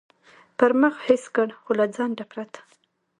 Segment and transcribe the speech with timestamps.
[0.57, 2.59] پر مخ حس کړ، خو له ځنډه پرته.